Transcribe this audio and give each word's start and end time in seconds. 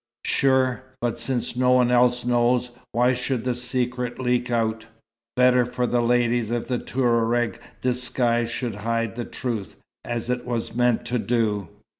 "Sure. 0.25 0.81
But 0.99 1.19
since 1.19 1.55
no 1.55 1.73
one 1.73 1.91
else 1.91 2.25
knows, 2.25 2.71
why 2.91 3.13
should 3.13 3.43
the 3.43 3.53
secret 3.53 4.17
leak 4.17 4.49
out? 4.49 4.87
Better 5.35 5.63
for 5.63 5.85
the 5.85 6.01
ladies 6.01 6.49
if 6.49 6.67
the 6.67 6.79
Touareg 6.79 7.59
disguise 7.83 8.49
should 8.49 8.77
hide 8.77 9.13
the 9.15 9.25
truth, 9.25 9.75
as 10.03 10.27
it 10.31 10.43
was 10.43 10.73
meant 10.73 11.05
to 11.05 11.19
do." 11.19 11.67